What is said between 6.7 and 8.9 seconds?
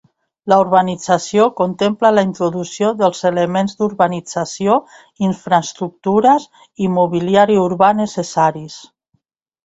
i mobiliari urbà necessaris.